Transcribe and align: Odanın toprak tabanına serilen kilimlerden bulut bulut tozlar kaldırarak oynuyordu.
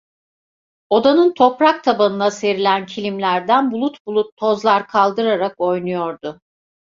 Odanın 0.89 1.33
toprak 1.33 1.83
tabanına 1.83 2.31
serilen 2.31 2.85
kilimlerden 2.85 3.71
bulut 3.71 4.05
bulut 4.05 4.35
tozlar 4.37 4.87
kaldırarak 4.87 5.55
oynuyordu. 5.57 6.41